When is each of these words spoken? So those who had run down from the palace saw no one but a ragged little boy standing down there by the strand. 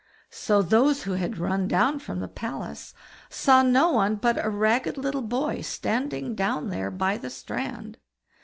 So 0.31 0.63
those 0.63 1.03
who 1.03 1.11
had 1.11 1.37
run 1.37 1.67
down 1.67 1.99
from 1.99 2.21
the 2.21 2.27
palace 2.27 2.95
saw 3.29 3.61
no 3.61 3.91
one 3.91 4.15
but 4.15 4.43
a 4.43 4.49
ragged 4.49 4.97
little 4.97 5.21
boy 5.21 5.61
standing 5.61 6.33
down 6.33 6.69
there 6.69 6.89
by 6.89 7.19
the 7.19 7.29
strand. 7.29 7.99